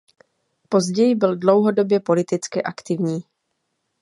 Později 0.69 1.15
byl 1.15 1.35
dlouhodobě 1.37 1.99
politicky 1.99 2.63
aktivní. 2.63 3.19